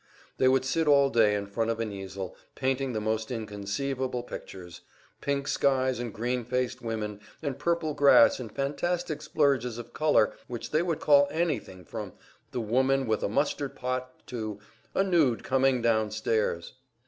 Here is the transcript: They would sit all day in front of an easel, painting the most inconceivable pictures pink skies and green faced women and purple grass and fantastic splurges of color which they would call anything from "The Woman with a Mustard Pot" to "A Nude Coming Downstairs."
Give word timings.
They 0.39 0.47
would 0.47 0.65
sit 0.65 0.87
all 0.87 1.11
day 1.11 1.35
in 1.35 1.45
front 1.45 1.69
of 1.69 1.79
an 1.79 1.91
easel, 1.91 2.35
painting 2.55 2.93
the 2.93 2.99
most 2.99 3.29
inconceivable 3.29 4.23
pictures 4.23 4.81
pink 5.21 5.47
skies 5.47 5.99
and 5.99 6.11
green 6.11 6.43
faced 6.43 6.81
women 6.81 7.19
and 7.43 7.59
purple 7.59 7.93
grass 7.93 8.39
and 8.39 8.51
fantastic 8.51 9.21
splurges 9.21 9.77
of 9.77 9.93
color 9.93 10.33
which 10.47 10.71
they 10.71 10.81
would 10.81 11.01
call 11.01 11.27
anything 11.29 11.85
from 11.85 12.13
"The 12.49 12.61
Woman 12.61 13.05
with 13.05 13.21
a 13.21 13.29
Mustard 13.29 13.75
Pot" 13.75 14.25
to 14.25 14.57
"A 14.95 15.03
Nude 15.03 15.43
Coming 15.43 15.83
Downstairs." 15.83 16.73